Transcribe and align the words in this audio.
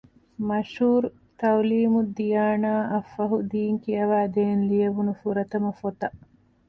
މަޝްހޫރު 0.47 1.09
ތަޢުލީމުއްދިޔާނާ 1.39 2.71
އަށްފަހު 2.91 3.37
ދީން 3.51 3.79
ކިޔަވައިދޭން 3.83 4.61
ލިޔެވުނު 4.69 5.13
ފުރަތަމަ 5.21 5.69
ފޮތަށް 5.79 6.17